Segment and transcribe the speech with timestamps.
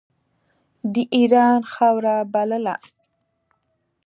[0.93, 2.75] د اېران خاوره بلله.